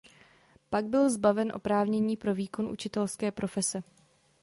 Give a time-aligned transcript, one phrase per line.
[0.69, 3.83] Pak byl zbaven oprávnění pro výkon učitelské profese.